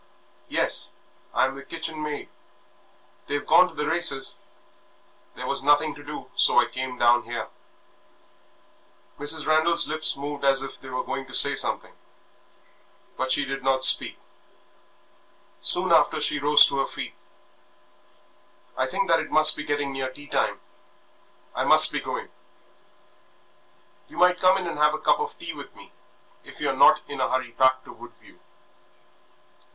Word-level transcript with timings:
"Yes, 0.47 0.93
I'm 1.31 1.53
the 1.55 1.63
kitchen 1.63 2.01
maid. 2.01 2.27
They've 3.27 3.45
gone 3.45 3.67
to 3.69 3.75
the 3.75 3.85
races; 3.85 4.35
there 5.35 5.45
was 5.45 5.61
nothing 5.61 5.93
to 5.93 6.03
do, 6.03 6.31
so 6.33 6.57
I 6.57 6.65
came 6.65 6.97
down 6.97 7.21
here." 7.25 7.49
Mrs. 9.19 9.45
Randal's 9.45 9.87
lips 9.87 10.17
moved 10.17 10.43
as 10.43 10.63
if 10.63 10.81
she 10.81 10.89
were 10.89 11.03
going 11.03 11.27
to 11.27 11.35
say 11.35 11.53
something. 11.53 11.93
But 13.15 13.31
she 13.31 13.45
did 13.45 13.63
not 13.63 13.83
speak. 13.83 14.17
Soon 15.61 15.91
after 15.91 16.19
she 16.19 16.39
rose 16.39 16.65
to 16.65 16.79
her 16.79 16.87
feet. 16.87 17.13
"I 18.75 18.87
think 18.87 19.07
that 19.07 19.19
it 19.19 19.29
must 19.29 19.55
be 19.55 19.63
getting 19.63 19.91
near 19.91 20.09
tea 20.09 20.25
time; 20.25 20.61
I 21.53 21.63
must 21.63 21.91
be 21.91 21.99
going. 21.99 22.29
You 24.07 24.17
might 24.17 24.39
come 24.39 24.57
in 24.57 24.65
and 24.65 24.79
have 24.79 24.95
a 24.95 24.99
cup 24.99 25.19
of 25.19 25.37
tea 25.37 25.53
with 25.53 25.75
me, 25.75 25.91
if 26.43 26.59
you're 26.59 26.73
not 26.73 27.01
in 27.07 27.21
a 27.21 27.29
hurry 27.29 27.51
back 27.51 27.83
to 27.83 27.91
Woodview." 27.93 28.39